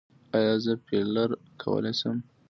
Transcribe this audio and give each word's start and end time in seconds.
ایا 0.37 0.55
زه 0.63 0.73
فیلر 0.85 1.29
کولی 1.61 1.93
شم؟ 1.99 2.17